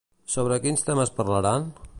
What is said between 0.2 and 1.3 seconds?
Sobre quins temes